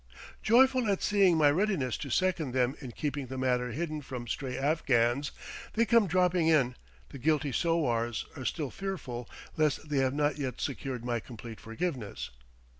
[0.41, 4.57] Joyful at seeing my readiness to second them in keeping the matter hidden from stray
[4.57, 5.31] Afghans
[5.73, 6.75] that come dropping in,
[7.09, 12.31] the guilty sowars are still fearful lest they have not yet secured my complete forgiveness.